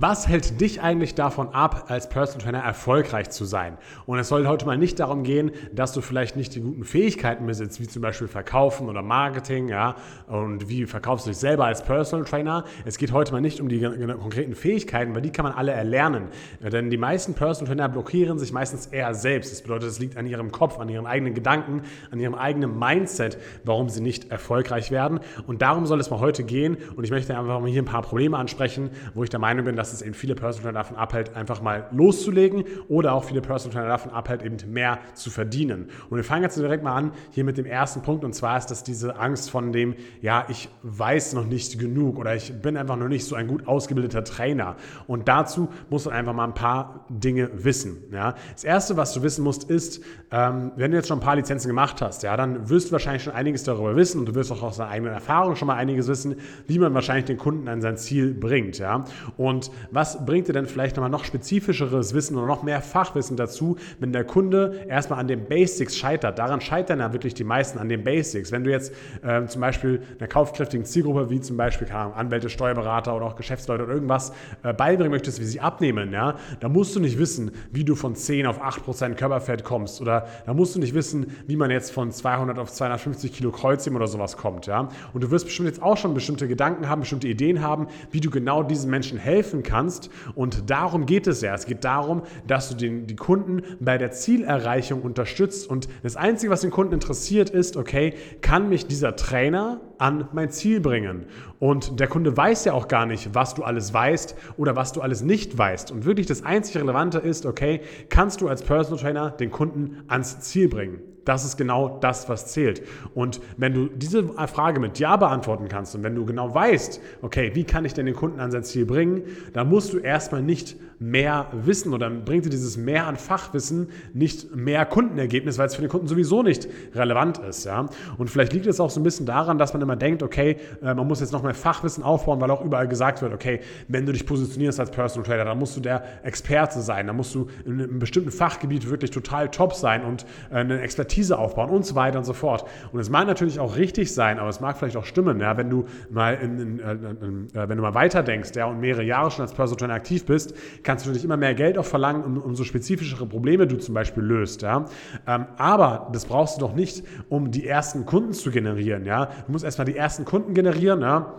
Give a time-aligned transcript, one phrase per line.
[0.00, 3.76] Was hält dich eigentlich davon ab, als Personal Trainer erfolgreich zu sein?
[4.06, 7.44] Und es soll heute mal nicht darum gehen, dass du vielleicht nicht die guten Fähigkeiten
[7.46, 9.96] besitzt, wie zum Beispiel Verkaufen oder Marketing, ja,
[10.28, 12.62] und wie verkaufst du dich selber als Personal Trainer.
[12.84, 16.28] Es geht heute mal nicht um die konkreten Fähigkeiten, weil die kann man alle erlernen.
[16.60, 19.50] Denn die meisten Personal Trainer blockieren sich meistens eher selbst.
[19.50, 23.36] Das bedeutet, es liegt an ihrem Kopf, an ihren eigenen Gedanken, an ihrem eigenen Mindset,
[23.64, 25.18] warum sie nicht erfolgreich werden.
[25.48, 26.76] Und darum soll es mal heute gehen.
[26.94, 29.74] Und ich möchte einfach mal hier ein paar Probleme ansprechen, wo ich der Meinung bin,
[29.74, 33.74] dass es eben viele Personal Trainer davon abhält, einfach mal loszulegen oder auch viele Personal
[33.74, 35.88] Trainer davon abhält, eben mehr zu verdienen.
[36.10, 38.66] Und wir fangen jetzt direkt mal an hier mit dem ersten Punkt und zwar ist
[38.66, 42.96] das diese Angst von dem, ja, ich weiß noch nicht genug oder ich bin einfach
[42.96, 44.76] noch nicht so ein gut ausgebildeter Trainer.
[45.06, 48.04] Und dazu musst du einfach mal ein paar Dinge wissen.
[48.12, 48.34] Ja.
[48.52, 51.68] Das erste, was du wissen musst, ist, ähm, wenn du jetzt schon ein paar Lizenzen
[51.68, 54.62] gemacht hast, ja, dann wirst du wahrscheinlich schon einiges darüber wissen und du wirst auch
[54.62, 57.96] aus deiner eigenen Erfahrung schon mal einiges wissen, wie man wahrscheinlich den Kunden an sein
[57.96, 58.78] Ziel bringt.
[58.78, 59.04] Ja.
[59.36, 63.76] Und was bringt dir denn vielleicht nochmal noch spezifischeres Wissen oder noch mehr Fachwissen dazu,
[64.00, 66.38] wenn der Kunde erstmal an den Basics scheitert?
[66.38, 68.52] Daran scheitern ja wirklich die meisten an den Basics.
[68.52, 73.14] Wenn du jetzt äh, zum Beispiel einer kaufkräftigen Zielgruppe wie zum Beispiel Ahnung, Anwälte, Steuerberater
[73.14, 77.00] oder auch Geschäftsleute oder irgendwas äh, beibringen möchtest, wie sie abnehmen, ja, da musst du
[77.00, 80.94] nicht wissen, wie du von 10 auf 8% Körperfett kommst oder da musst du nicht
[80.94, 84.66] wissen, wie man jetzt von 200 auf 250 Kilo Kreuzheben oder sowas kommt.
[84.66, 84.88] Ja?
[85.12, 88.30] Und du wirst bestimmt jetzt auch schon bestimmte Gedanken haben, bestimmte Ideen haben, wie du
[88.30, 90.10] genau diesen Menschen helfen kannst.
[90.34, 91.54] Und darum geht es ja.
[91.54, 95.68] Es geht darum, dass du den, die Kunden bei der Zielerreichung unterstützt.
[95.68, 100.50] Und das Einzige, was den Kunden interessiert, ist, okay, kann mich dieser Trainer an mein
[100.50, 101.26] Ziel bringen?
[101.58, 105.00] Und der Kunde weiß ja auch gar nicht, was du alles weißt oder was du
[105.00, 105.90] alles nicht weißt.
[105.90, 110.40] Und wirklich das einzig Relevante ist, okay, kannst du als Personal Trainer den Kunden ans
[110.40, 111.00] Ziel bringen?
[111.28, 112.80] Das ist genau das, was zählt.
[113.12, 117.50] Und wenn du diese Frage mit Ja beantworten kannst und wenn du genau weißt, okay,
[117.52, 120.76] wie kann ich denn den Kunden an sein Ziel bringen, dann musst du erstmal nicht
[121.00, 125.82] mehr wissen oder bringt dir dieses mehr an Fachwissen nicht mehr Kundenergebnis, weil es für
[125.82, 127.64] den Kunden sowieso nicht relevant ist.
[127.64, 127.86] Ja?
[128.16, 130.94] Und vielleicht liegt es auch so ein bisschen daran, dass man immer denkt, okay, äh,
[130.94, 134.12] man muss jetzt noch mehr Fachwissen aufbauen, weil auch überall gesagt wird, okay, wenn du
[134.12, 137.80] dich positionierst als Personal Trader, dann musst du der Experte sein, dann musst du in
[137.80, 141.94] einem bestimmten Fachgebiet wirklich total top sein und äh, eine Expertise Expertise aufbauen und so
[141.94, 142.64] weiter und so fort.
[142.92, 145.70] Und es mag natürlich auch richtig sein, aber es mag vielleicht auch stimmen, ja, wenn
[145.70, 149.30] du mal in, in, äh, in, äh, wenn du mal weiterdenkst, ja, und mehrere Jahre
[149.30, 152.38] schon als Personal Trainer aktiv bist, kannst du natürlich immer mehr Geld auch verlangen, um,
[152.38, 154.86] umso spezifischere Probleme du zum Beispiel löst, ja.
[155.26, 159.26] Ähm, aber das brauchst du doch nicht, um die ersten Kunden zu generieren, ja.
[159.26, 161.34] Du musst erstmal die ersten Kunden generieren, ja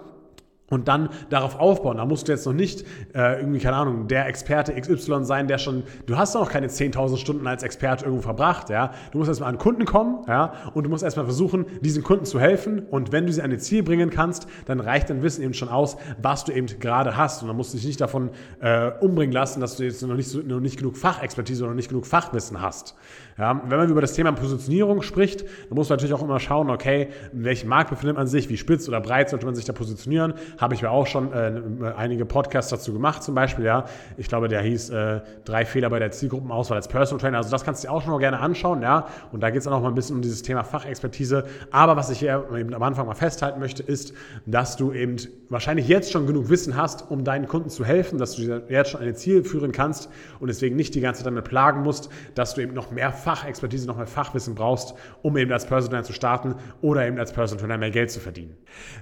[0.69, 1.97] und dann darauf aufbauen.
[1.97, 5.57] Da musst du jetzt noch nicht äh, irgendwie, keine Ahnung, der Experte XY sein, der
[5.57, 8.91] schon, du hast noch keine 10.000 Stunden als Experte irgendwo verbracht, ja.
[9.11, 12.39] Du musst erstmal an Kunden kommen, ja, und du musst erstmal versuchen, diesen Kunden zu
[12.39, 12.85] helfen.
[12.89, 15.69] Und wenn du sie an ihr Ziel bringen kannst, dann reicht dein Wissen eben schon
[15.69, 17.41] aus, was du eben gerade hast.
[17.41, 18.29] Und dann musst du dich nicht davon
[18.61, 21.89] äh, umbringen lassen, dass du jetzt noch nicht, so, noch nicht genug Fachexpertise oder nicht
[21.89, 22.95] genug Fachwissen hast.
[23.39, 26.69] Ja, wenn man über das Thema Positionierung spricht, dann muss man natürlich auch immer schauen,
[26.69, 29.71] okay, in welchem Markt befindet man sich, wie spitz oder breit sollte man sich da
[29.71, 30.33] positionieren.
[30.57, 31.61] Habe ich mir auch schon äh,
[31.95, 33.85] einige Podcasts dazu gemacht, zum Beispiel, ja.
[34.17, 37.37] Ich glaube, der hieß äh, drei Fehler bei der Zielgruppenauswahl als Personal Trainer.
[37.37, 39.07] Also das kannst du dir auch schon mal gerne anschauen, ja.
[39.31, 41.45] Und da geht es auch noch mal ein bisschen um dieses Thema Fachexpertise.
[41.71, 44.13] Aber was ich hier eben am Anfang mal festhalten möchte, ist,
[44.47, 45.15] dass du eben
[45.47, 48.99] wahrscheinlich jetzt schon genug Wissen hast, um deinen Kunden zu helfen, dass du jetzt schon
[48.99, 50.09] ein Ziel führen kannst
[50.41, 53.87] und deswegen nicht die ganze Zeit damit plagen musst, dass du eben noch mehr Fachexpertise,
[53.87, 57.61] noch mehr Fachwissen brauchst, um eben als Personal Trainer zu starten oder eben als Personal
[57.61, 58.57] Trainer mehr Geld zu verdienen.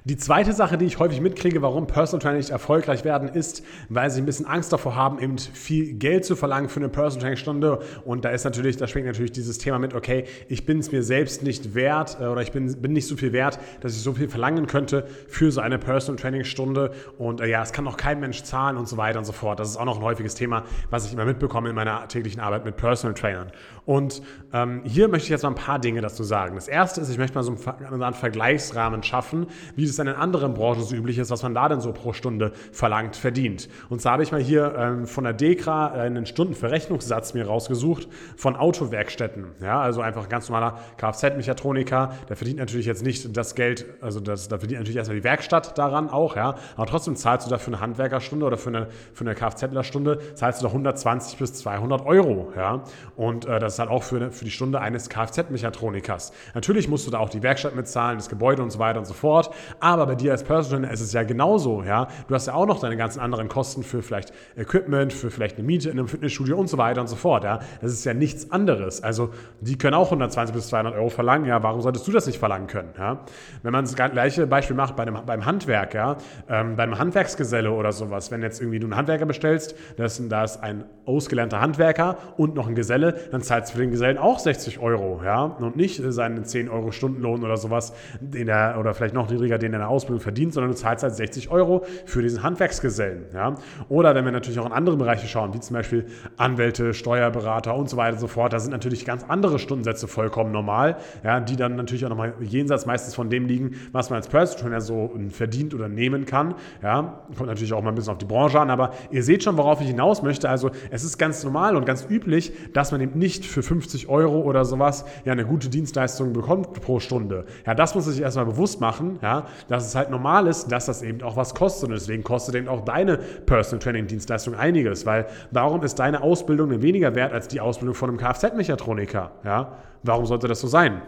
[0.06, 4.10] Die zweite Sache, die ich häufig mitkriege, warum Personal Trainer nicht erfolgreich werden, ist, weil
[4.10, 7.38] sie ein bisschen Angst davor haben, eben viel Geld zu verlangen für eine Personal Training
[7.38, 10.92] Stunde und da ist natürlich, da schwingt natürlich dieses Thema mit, okay, ich bin es
[10.92, 14.02] mir selbst nicht wert äh, oder ich bin, bin nicht so viel wert, dass ich
[14.02, 17.88] so viel verlangen könnte für so eine Personal Training Trainingsstunde und äh, ja, es kann
[17.88, 19.60] auch kein Mensch zahlen und so weiter und so fort.
[19.60, 22.66] Das ist auch noch ein häufiges Thema, was ich immer mitbekomme in meiner täglichen Arbeit
[22.66, 23.52] mit Personal Trainern.
[23.86, 24.17] Und
[24.54, 26.56] ähm, hier möchte ich jetzt mal ein paar Dinge dazu sagen.
[26.56, 30.16] Das erste ist, ich möchte mal so einen, einen Vergleichsrahmen schaffen, wie es dann in
[30.16, 33.70] anderen Branchen so üblich ist, was man da denn so pro Stunde verlangt, verdient.
[33.90, 38.56] Und zwar habe ich mal hier ähm, von der DEKRA einen Stundenverrechnungssatz mir rausgesucht von
[38.56, 39.48] Autowerkstätten.
[39.62, 44.48] Ja, also einfach ganz normaler Kfz-Mechatroniker, der verdient natürlich jetzt nicht das Geld, also das,
[44.48, 46.56] da verdient natürlich erstmal die Werkstatt daran auch, ja.
[46.76, 50.66] Aber trotzdem zahlst du dafür eine Handwerkerstunde oder für eine, für eine Kfzlerstunde zahlst du
[50.66, 52.84] da 120 bis 200 Euro, ja.
[53.16, 56.32] Und äh, das ist halt auch für, für die Stunde eines Kfz-Mechatronikers.
[56.54, 59.14] Natürlich musst du da auch die Werkstatt mitzahlen, das Gebäude und so weiter und so
[59.14, 59.50] fort.
[59.80, 62.08] Aber bei dir als Personal ist es ja genauso, ja.
[62.28, 65.66] Du hast ja auch noch deine ganzen anderen Kosten für vielleicht Equipment, für vielleicht eine
[65.66, 67.60] Miete in einem Fitnessstudio und so weiter und so fort, ja.
[67.82, 69.04] Das ist ja nichts anderes.
[69.04, 69.30] Also
[69.62, 71.62] die können auch 120 bis 200 Euro verlangen, ja.
[71.62, 73.26] Warum solltest du das nicht verlangen können, ja?
[73.64, 76.18] Wenn man das gleiche Beispiel macht bei dem, beim Handwerk, ja,
[76.50, 80.86] ähm, beim Handwerksgeselle oder sowas, wenn jetzt irgendwie du einen Handwerker bestellst, da ist ein
[81.06, 85.22] ausgelernter Handwerker und noch ein Geselle, dann zahlst du für den Gesellen auch 60 Euro,
[85.24, 89.58] ja, und nicht seinen 10 Euro Stundenlohn oder sowas, den er, oder vielleicht noch niedriger,
[89.58, 93.26] den er in der Ausbildung verdient, sondern du zahlst halt 60 Euro für diesen Handwerksgesellen,
[93.34, 93.56] ja.
[93.90, 96.06] Oder wenn wir natürlich auch in andere Bereiche schauen, wie zum Beispiel
[96.38, 100.52] Anwälte, Steuerberater und so weiter und so fort, da sind natürlich ganz andere Stundensätze vollkommen
[100.52, 104.28] normal, ja, die dann natürlich auch nochmal jenseits meistens von dem liegen, was man als
[104.28, 107.24] Personal Trainer so verdient oder nehmen kann, ja.
[107.36, 109.82] Kommt natürlich auch mal ein bisschen auf die Branche an, aber ihr seht schon, worauf
[109.82, 110.50] ich hinaus möchte.
[110.50, 114.42] Also es ist ganz normal und ganz üblich, dass man eben nicht für 50 Euro
[114.42, 117.46] oder sowas ja eine gute Dienstleistung bekommt pro Stunde.
[117.66, 120.88] Ja, das muss man sich erstmal bewusst machen, ja, dass es halt normal ist, dass
[120.88, 121.90] das eben auch was kostet.
[121.90, 126.70] Und deswegen kostet eben auch deine Personal Training Dienstleistung einiges, weil warum ist deine Ausbildung
[126.72, 129.32] denn weniger wert als die Ausbildung von einem Kfz-Mechatroniker?
[129.44, 131.04] Ja, warum sollte das so sein?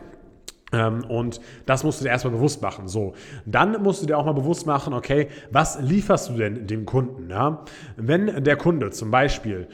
[0.72, 2.88] Ähm, und das musst du dir erstmal bewusst machen.
[2.88, 3.14] So,
[3.48, 7.32] dann musst du dir auch mal bewusst machen, okay, was lieferst du denn dem Kunden?
[7.32, 7.66] Ja?
[7.98, 9.68] Wenn der Kunde zum Beispiel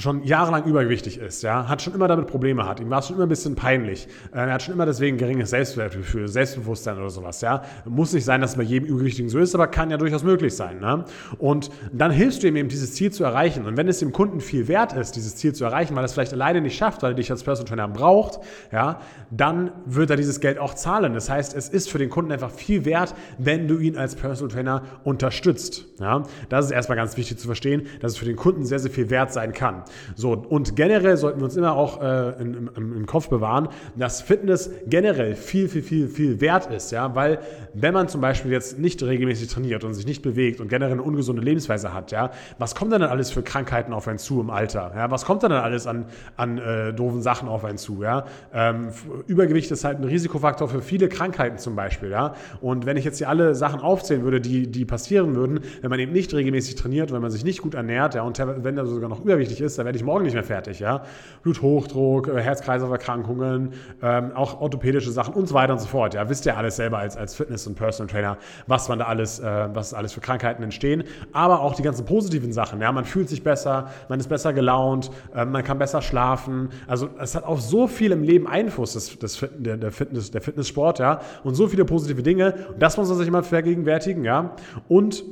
[0.00, 3.16] schon jahrelang übergewichtig ist, ja, hat schon immer damit Probleme hat, ihm war es schon
[3.16, 7.40] immer ein bisschen peinlich, äh, er hat schon immer deswegen geringes Selbstwertgefühl, Selbstbewusstsein oder sowas,
[7.40, 7.62] ja.
[7.84, 10.54] Muss nicht sein, dass es bei jedem Übergewichtigen so ist, aber kann ja durchaus möglich
[10.54, 11.04] sein, ne?
[11.38, 13.66] Und dann hilfst du ihm eben, dieses Ziel zu erreichen.
[13.66, 16.12] Und wenn es dem Kunden viel wert ist, dieses Ziel zu erreichen, weil er es
[16.12, 18.40] vielleicht alleine nicht schafft, weil er dich als Personal Trainer braucht,
[18.72, 19.00] ja,
[19.30, 21.14] dann wird er dieses Geld auch zahlen.
[21.14, 24.52] Das heißt, es ist für den Kunden einfach viel wert, wenn du ihn als Personal
[24.52, 26.22] Trainer unterstützt, ja.
[26.48, 29.10] Das ist erstmal ganz wichtig zu verstehen, dass es für den Kunden sehr, sehr viel
[29.10, 29.82] wert sein kann.
[30.14, 34.22] So, und generell sollten wir uns immer auch äh, in, im, im, Kopf bewahren, dass
[34.22, 36.92] Fitness generell viel, viel, viel, viel wert ist.
[36.92, 37.14] Ja?
[37.14, 37.38] Weil,
[37.74, 41.02] wenn man zum Beispiel jetzt nicht regelmäßig trainiert und sich nicht bewegt und generell eine
[41.02, 44.50] ungesunde Lebensweise hat, ja, was kommt denn dann alles für Krankheiten auf einen zu im
[44.50, 44.92] Alter?
[44.94, 45.10] Ja?
[45.10, 48.02] Was kommt dann alles an, an äh, doofen Sachen auf einen zu?
[48.02, 48.24] Ja?
[48.52, 48.88] Ähm,
[49.26, 52.10] Übergewicht ist halt ein Risikofaktor für viele Krankheiten zum Beispiel.
[52.10, 52.34] Ja?
[52.60, 55.98] Und wenn ich jetzt hier alle Sachen aufzählen würde, die, die passieren würden, wenn man
[55.98, 59.08] eben nicht regelmäßig trainiert, wenn man sich nicht gut ernährt, ja, und wenn er sogar
[59.08, 60.78] noch übergewichtig ist, dann werde ich morgen nicht mehr fertig.
[60.78, 61.02] Ja?
[61.42, 63.72] Bluthochdruck, äh, Herz-Kreislauf-Erkrankungen,
[64.02, 66.14] ähm, auch orthopädische Sachen und so weiter und so fort.
[66.14, 66.28] Ja?
[66.28, 68.36] Wisst ihr alles selber als, als Fitness- und Personal Trainer,
[68.66, 71.04] was man da alles, äh, was alles für Krankheiten entstehen.
[71.32, 72.80] Aber auch die ganzen positiven Sachen.
[72.80, 72.92] Ja?
[72.92, 76.68] Man fühlt sich besser, man ist besser gelaunt, äh, man kann besser schlafen.
[76.86, 80.42] Also es hat auf so viel im Leben Einfluss, das, das, der, der, Fitness, der
[80.42, 82.54] Fitnesssport, ja, und so viele positive Dinge.
[82.72, 84.54] Und das muss man sich immer vergegenwärtigen, ja.
[84.88, 85.24] Und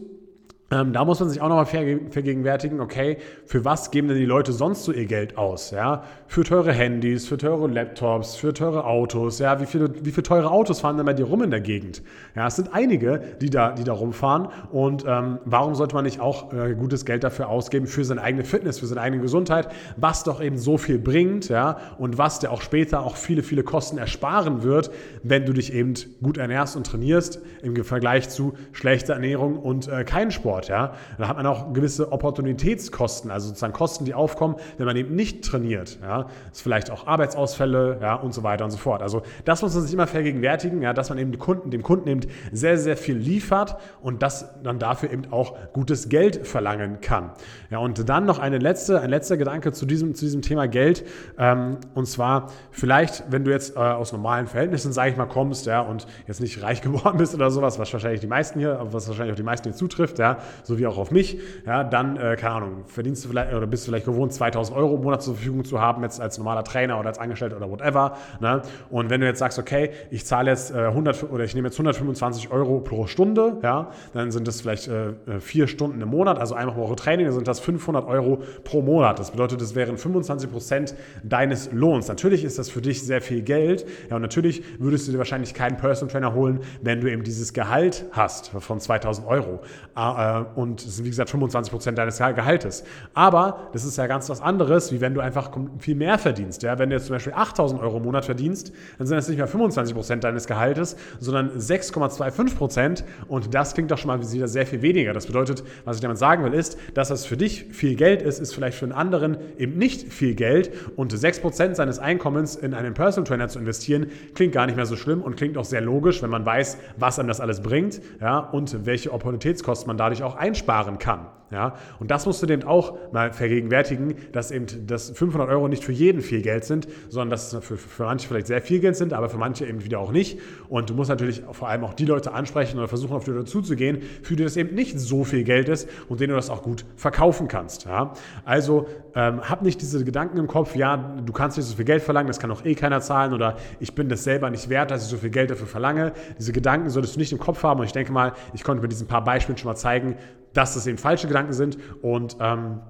[0.71, 3.17] ähm, da muss man sich auch nochmal vergegenwärtigen, okay,
[3.47, 5.71] für was geben denn die Leute sonst so ihr Geld aus?
[5.71, 6.03] Ja?
[6.27, 9.39] Für teure Handys, für teure Laptops, für teure Autos.
[9.39, 9.63] Ja?
[9.63, 12.03] Wie, viele, wie viele teure Autos fahren denn bei dir rum in der Gegend?
[12.37, 14.49] Ja, es sind einige, die da, die da rumfahren.
[14.71, 18.45] Und ähm, warum sollte man nicht auch äh, gutes Geld dafür ausgeben für seine eigene
[18.45, 21.79] Fitness, für seine eigene Gesundheit, was doch eben so viel bringt ja?
[21.97, 24.91] und was dir auch später auch viele, viele Kosten ersparen wird,
[25.23, 30.05] wenn du dich eben gut ernährst und trainierst im Vergleich zu schlechter Ernährung und äh,
[30.05, 30.58] keinen Sport.
[30.59, 30.69] Sport.
[30.69, 30.93] Ja?
[31.19, 35.45] Da hat man auch gewisse Opportunitätskosten, also sozusagen Kosten, die aufkommen, wenn man eben nicht
[35.45, 35.99] trainiert.
[36.03, 36.25] Ja?
[36.25, 39.03] Das ist vielleicht auch Arbeitsausfälle ja, und so weiter und so fort.
[39.03, 42.21] Also das muss man sich immer vergegenwärtigen, ja, dass man eben Kunden, dem Kunden eben
[42.53, 47.31] sehr, sehr viel liefert und das dann dafür eben auch gutes Geld verlangen kann.
[47.71, 51.05] Ja, und dann noch eine letzte, ein letzter Gedanke zu diesem, zu diesem Thema Geld.
[51.39, 55.67] Ähm, und zwar vielleicht, wenn du jetzt äh, aus normalen Verhältnissen, sage ich mal, kommst
[55.67, 59.09] ja, und jetzt nicht reich geworden bist oder sowas, was wahrscheinlich die meisten hier, was
[59.09, 62.37] wahrscheinlich auch die meisten hier zutrifft, ja, so wie auch auf mich, ja, dann, äh,
[62.37, 65.35] keine Ahnung, verdienst du vielleicht oder bist du vielleicht gewohnt, 2000 Euro im Monat zur
[65.35, 68.17] Verfügung zu haben, jetzt als normaler Trainer oder als Angestellter oder whatever.
[68.41, 68.63] Ne?
[68.91, 71.75] Und wenn du jetzt sagst, okay, ich zahle jetzt äh, 100 oder ich nehme jetzt
[71.75, 76.39] 125 Euro pro Stunde, ja, dann sind das vielleicht äh, äh, vier Stunden im Monat,
[76.39, 79.19] also einmal pro Woche Training, dann sind das 500 Euro pro Monat.
[79.19, 82.09] Das bedeutet, das wären 25 Prozent deines Lohns.
[82.09, 85.55] Natürlich ist das für dich sehr viel Geld, ja, und natürlich würdest du dir wahrscheinlich
[85.55, 89.61] keinen Personal Trainer holen, wenn du eben dieses Gehalt hast von 2000 Euro.
[89.97, 92.85] Äh, und das sind wie gesagt 25 Prozent deines Gehaltes.
[93.15, 96.63] Aber das ist ja ganz was anderes, wie wenn du einfach viel mehr verdienst.
[96.63, 96.79] Ja?
[96.79, 99.47] Wenn du jetzt zum Beispiel 8000 Euro im Monat verdienst, dann sind das nicht mehr
[99.47, 104.67] 25 Prozent deines Gehaltes, sondern 6,25 Prozent und das klingt doch schon mal wieder sehr
[104.67, 105.13] viel weniger.
[105.13, 108.41] Das bedeutet, was ich damit sagen will, ist, dass das für dich viel Geld ist,
[108.41, 112.75] ist vielleicht für einen anderen eben nicht viel Geld und 6 Prozent seines Einkommens in
[112.75, 115.81] einen Personal Trainer zu investieren, klingt gar nicht mehr so schlimm und klingt auch sehr
[115.81, 120.23] logisch, wenn man weiß, was einem das alles bringt ja, und welche Opportunitätskosten man dadurch
[120.23, 121.27] auch einsparen kann.
[121.51, 121.75] Ja?
[121.99, 125.93] Und das musst du dem auch mal vergegenwärtigen, dass eben das 500 Euro nicht für
[125.93, 129.13] jeden viel Geld sind, sondern dass es für, für manche vielleicht sehr viel Geld sind,
[129.13, 130.39] aber für manche eben wieder auch nicht.
[130.69, 133.47] Und du musst natürlich vor allem auch die Leute ansprechen oder versuchen, auf die Leute
[133.47, 136.63] zuzugehen, für die das eben nicht so viel Geld ist und denen du das auch
[136.63, 137.87] gut verkaufen kannst.
[137.87, 138.13] Ja?
[138.45, 142.03] Also ähm, hab nicht diese Gedanken im Kopf, ja, du kannst nicht so viel Geld
[142.03, 145.05] verlangen, das kann auch eh keiner zahlen oder ich bin das selber nicht wert, dass
[145.05, 146.13] ich so viel Geld dafür verlange.
[146.39, 148.93] Diese Gedanken solltest du nicht im Kopf haben und ich denke mal, ich konnte mit
[148.93, 150.17] diesen paar Beispielen schon mal zeigen,
[150.53, 152.81] dass das eben falsche Gedanken sind und ähm,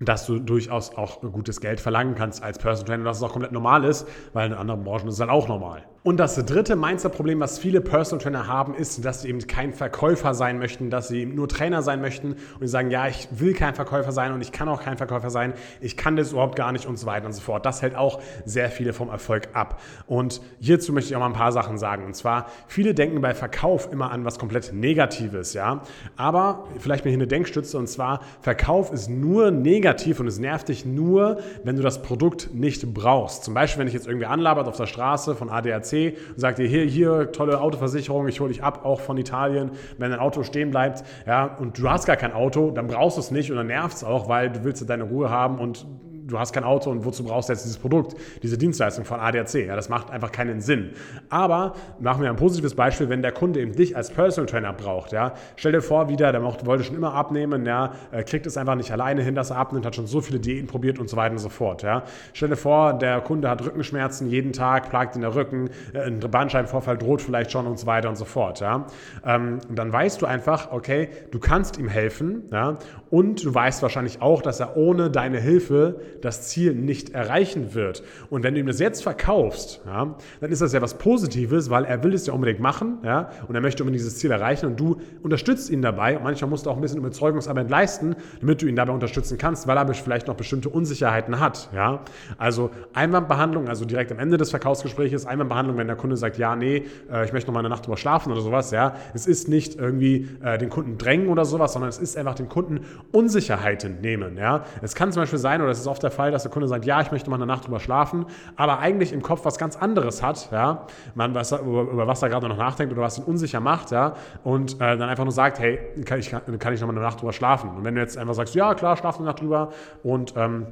[0.00, 3.52] dass du durchaus auch gutes Geld verlangen kannst als Personal Trainer, dass es auch komplett
[3.52, 5.84] normal ist, weil in anderen Branchen ist es dann auch normal.
[6.06, 10.34] Und das dritte Mindset-Problem, was viele Personal Trainer haben, ist, dass sie eben kein Verkäufer
[10.34, 14.12] sein möchten, dass sie nur Trainer sein möchten und sagen, ja, ich will kein Verkäufer
[14.12, 16.96] sein und ich kann auch kein Verkäufer sein, ich kann das überhaupt gar nicht und
[16.96, 17.66] so weiter und so fort.
[17.66, 19.80] Das hält auch sehr viele vom Erfolg ab.
[20.06, 22.04] Und hierzu möchte ich auch mal ein paar Sachen sagen.
[22.04, 25.82] Und zwar, viele denken bei Verkauf immer an was komplett Negatives, ja.
[26.16, 30.68] Aber vielleicht mir hier eine Denkstütze und zwar, Verkauf ist nur negativ und es nervt
[30.68, 33.42] dich nur, wenn du das Produkt nicht brauchst.
[33.42, 36.66] Zum Beispiel, wenn ich jetzt irgendwie anlabert auf der Straße von ADAC und sagt dir,
[36.66, 40.70] hier, hier, tolle Autoversicherung, ich hole dich ab, auch von Italien, wenn dein Auto stehen
[40.70, 43.66] bleibt, ja, und du hast gar kein Auto, dann brauchst du es nicht und dann
[43.66, 45.86] nervt es auch, weil du willst deine Ruhe haben und
[46.26, 49.66] du hast kein Auto und wozu brauchst du jetzt dieses Produkt, diese Dienstleistung von ADAC?
[49.66, 50.90] Ja, das macht einfach keinen Sinn.
[51.28, 55.12] Aber machen wir ein positives Beispiel, wenn der Kunde eben dich als Personal Trainer braucht.
[55.12, 57.92] Ja, stell dir vor, wieder, der wollte schon immer abnehmen, ja,
[58.26, 60.98] kriegt es einfach nicht alleine hin, dass er abnimmt, hat schon so viele Diäten probiert
[60.98, 61.82] und so weiter und so fort.
[61.82, 62.02] Ja.
[62.32, 66.20] Stell dir vor, der Kunde hat Rückenschmerzen jeden Tag, plagt ihn der Rücken, äh, ein
[66.20, 68.60] Bandscheibenvorfall droht vielleicht schon und so weiter und so fort.
[68.60, 68.86] Ja.
[69.24, 72.78] Ähm, und dann weißt du einfach, okay, du kannst ihm helfen ja,
[73.10, 78.02] und du weißt wahrscheinlich auch, dass er ohne deine Hilfe das Ziel nicht erreichen wird.
[78.30, 81.84] Und wenn du ihm das jetzt verkaufst, ja, dann ist das ja was Positives, weil
[81.84, 84.80] er will es ja unbedingt machen ja, und er möchte unbedingt dieses Ziel erreichen und
[84.80, 86.16] du unterstützt ihn dabei.
[86.16, 89.66] Und manchmal musst du auch ein bisschen Überzeugungsarbeit leisten, damit du ihn dabei unterstützen kannst,
[89.66, 91.68] weil er vielleicht noch bestimmte Unsicherheiten hat.
[91.74, 92.00] Ja.
[92.38, 96.84] Also Einwandbehandlung, also direkt am Ende des Verkaufsgesprächs, Einwandbehandlung, wenn der Kunde sagt, ja, nee,
[97.10, 98.72] äh, ich möchte noch mal eine Nacht drüber schlafen oder sowas.
[98.72, 98.94] Ja.
[99.14, 102.48] Es ist nicht irgendwie äh, den Kunden drängen oder sowas, sondern es ist einfach den
[102.48, 102.80] Kunden
[103.12, 104.36] Unsicherheiten nehmen.
[104.36, 104.64] Ja.
[104.82, 106.84] Es kann zum Beispiel sein, oder es ist oft der Fall, dass der Kunde sagt,
[106.84, 108.26] ja, ich möchte mal eine Nacht drüber schlafen,
[108.56, 112.28] aber eigentlich im Kopf was ganz anderes hat, ja, man was, über, über was er
[112.28, 115.58] gerade noch nachdenkt oder was ihn unsicher macht, ja, und äh, dann einfach nur sagt,
[115.58, 117.70] hey, kann ich, kann ich noch mal eine Nacht drüber schlafen?
[117.70, 119.72] Und wenn du jetzt einfach sagst, ja, klar, schlaf eine Nacht drüber
[120.02, 120.66] und ähm,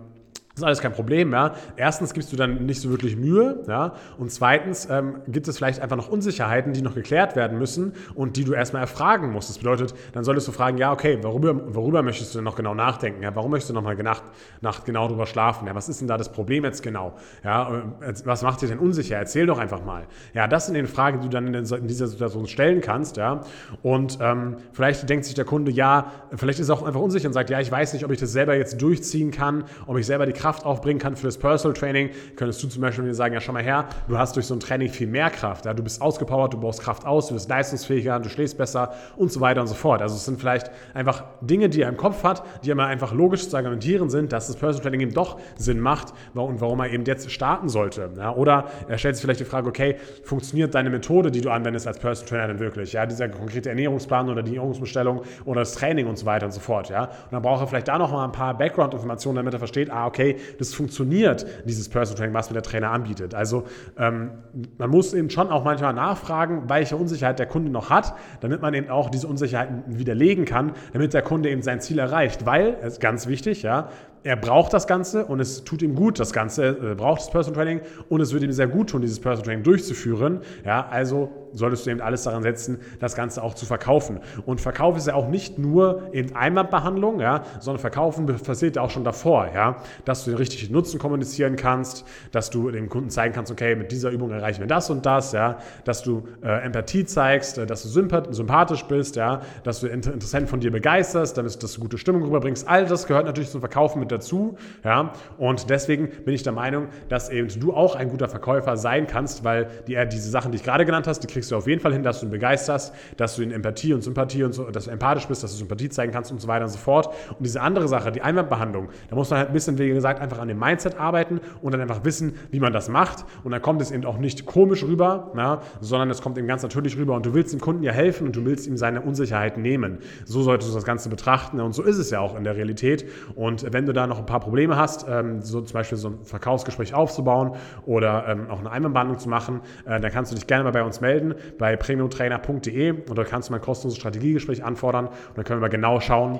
[0.54, 1.32] das ist alles kein Problem.
[1.32, 1.54] Ja.
[1.74, 3.64] Erstens gibst du dann nicht so wirklich Mühe.
[3.66, 3.94] Ja.
[4.18, 8.36] Und zweitens ähm, gibt es vielleicht einfach noch Unsicherheiten, die noch geklärt werden müssen und
[8.36, 9.50] die du erstmal erfragen musst.
[9.50, 12.72] Das bedeutet, dann solltest du fragen, ja, okay, worüber, worüber möchtest du denn noch genau
[12.72, 13.20] nachdenken?
[13.24, 13.34] Ja.
[13.34, 14.22] Warum möchtest du noch mal Nacht,
[14.60, 15.66] Nacht genau drüber schlafen?
[15.66, 15.74] Ja.
[15.74, 17.14] Was ist denn da das Problem jetzt genau?
[17.42, 17.82] Ja.
[18.24, 19.16] Was macht dich denn unsicher?
[19.16, 20.04] Erzähl doch einfach mal.
[20.34, 23.16] Ja, das sind die Fragen, die du dann in, in dieser Situation stellen kannst.
[23.16, 23.40] Ja.
[23.82, 27.32] Und ähm, vielleicht denkt sich der Kunde, ja, vielleicht ist er auch einfach unsicher und
[27.32, 30.26] sagt, ja, ich weiß nicht, ob ich das selber jetzt durchziehen kann, ob ich selber
[30.26, 33.52] die Kraft aufbringen kann für das Personal Training, könntest du zum Beispiel sagen, ja, schau
[33.54, 35.64] mal her, du hast durch so ein Training viel mehr Kraft.
[35.64, 35.72] Ja?
[35.72, 39.40] Du bist ausgepowert, du baust Kraft aus, du bist leistungsfähiger, du schläfst besser und so
[39.40, 40.02] weiter und so fort.
[40.02, 43.48] Also es sind vielleicht einfach Dinge, die er im Kopf hat, die immer einfach logisch
[43.48, 47.06] zu argumentieren sind, dass das Personal Training eben doch Sinn macht und warum er eben
[47.06, 48.10] jetzt starten sollte.
[48.18, 48.34] Ja?
[48.34, 51.98] Oder er stellt sich vielleicht die Frage, okay, funktioniert deine Methode, die du anwendest als
[51.98, 52.92] Personal Trainer denn wirklich?
[52.92, 53.06] Ja?
[53.06, 56.90] Dieser konkrete Ernährungsplan oder die Ernährungsbestellung oder das Training und so weiter und so fort.
[56.90, 57.04] Ja?
[57.04, 60.06] Und dann braucht er vielleicht da noch mal ein paar Background-Informationen, damit er versteht, ah,
[60.06, 63.34] okay, das funktioniert, dieses Personal Training, was mir der Trainer anbietet.
[63.34, 63.64] Also
[63.98, 64.30] ähm,
[64.78, 68.74] man muss eben schon auch manchmal nachfragen, welche Unsicherheit der Kunde noch hat, damit man
[68.74, 72.46] eben auch diese Unsicherheiten widerlegen kann, damit der Kunde eben sein Ziel erreicht.
[72.46, 73.88] Weil, das ist ganz wichtig, ja,
[74.24, 77.62] er braucht das Ganze und es tut ihm gut, das Ganze, er braucht das Personal
[77.62, 80.40] Training und es würde ihm sehr gut tun, dieses Personal Training durchzuführen.
[80.64, 84.20] Ja, also solltest du eben alles daran setzen, das Ganze auch zu verkaufen.
[84.46, 88.90] Und Verkauf ist ja auch nicht nur in Einwandbehandlung, ja, sondern Verkaufen passiert ja auch
[88.90, 89.76] schon davor, ja,
[90.06, 93.92] dass du den richtigen Nutzen kommunizieren kannst, dass du dem Kunden zeigen kannst, okay, mit
[93.92, 97.82] dieser Übung erreichen wir das und das, ja, dass du äh, Empathie zeigst, äh, dass
[97.82, 102.22] du sympathisch bist, ja, dass du Interessenten von dir begeisterst, damit dass du gute Stimmung
[102.22, 102.66] rüberbringst.
[102.66, 104.56] All das gehört natürlich zum Verkaufen mit dazu.
[104.84, 105.12] Ja?
[105.38, 109.44] Und deswegen bin ich der Meinung, dass eben du auch ein guter Verkäufer sein kannst,
[109.44, 111.92] weil die, diese Sachen, die ich gerade genannt hast, die kriegst du auf jeden Fall
[111.92, 114.90] hin, dass du ihn begeisterst, dass du in Empathie und Sympathie und so, dass du
[114.90, 117.08] empathisch bist, dass du Sympathie zeigen kannst und so weiter und so fort.
[117.30, 120.38] Und diese andere Sache, die Einwandbehandlung, da muss man halt ein bisschen, wie gesagt, einfach
[120.38, 123.24] an dem Mindset arbeiten und dann einfach wissen, wie man das macht.
[123.42, 126.62] Und dann kommt es eben auch nicht komisch rüber, ja, sondern es kommt eben ganz
[126.62, 127.14] natürlich rüber.
[127.14, 129.98] Und du willst dem Kunden ja helfen und du willst ihm seine Unsicherheit nehmen.
[130.24, 131.60] So solltest du das Ganze betrachten.
[131.60, 133.06] Und so ist es ja auch in der Realität.
[133.34, 136.24] Und wenn du da noch ein paar Probleme hast, ähm, so zum Beispiel so ein
[136.24, 137.52] Verkaufsgespräch aufzubauen
[137.86, 140.82] oder ähm, auch eine Einwandbehandlung zu machen, äh, dann kannst du dich gerne mal bei
[140.82, 145.66] uns melden bei premiumtrainer.de oder kannst du mein kostenloses Strategiegespräch anfordern und dann können wir
[145.66, 146.38] mal genau schauen,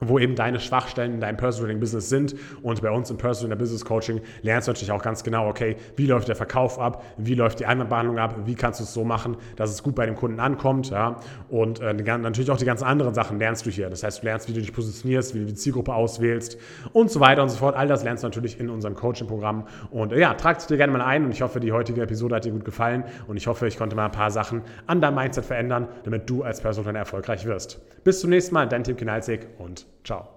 [0.00, 2.34] wo eben deine Schwachstellen in deinem Personal Training Business sind.
[2.62, 6.06] Und bei uns im Personal Business Coaching lernst du natürlich auch ganz genau, okay, wie
[6.06, 9.36] läuft der Verkauf ab, wie läuft die Einwandbehandlung ab, wie kannst du es so machen,
[9.56, 10.90] dass es gut bei dem Kunden ankommt.
[10.90, 11.20] Ja?
[11.48, 13.90] Und äh, natürlich auch die ganzen anderen Sachen lernst du hier.
[13.90, 16.58] Das heißt, du lernst, wie du dich positionierst, wie du die Zielgruppe auswählst
[16.92, 17.76] und so weiter und so fort.
[17.76, 19.66] All das lernst du natürlich in unserem Coaching-Programm.
[19.90, 22.36] Und äh, ja, trag es dir gerne mal ein und ich hoffe, die heutige Episode
[22.36, 25.16] hat dir gut gefallen und ich hoffe, ich konnte mal ein paar Sachen an deinem
[25.16, 27.80] Mindset verändern, damit du als Personal erfolgreich wirst.
[28.04, 30.35] Bis zum nächsten Mal, dein Tim Kinalzig und ciao.